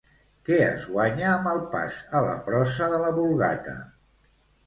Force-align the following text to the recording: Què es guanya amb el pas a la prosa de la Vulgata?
Què 0.47 0.55
es 0.67 0.85
guanya 0.93 1.27
amb 1.33 1.49
el 1.51 1.59
pas 1.75 1.99
a 2.19 2.23
la 2.29 2.33
prosa 2.47 2.87
de 2.93 3.01
la 3.05 3.11
Vulgata? 3.21 3.77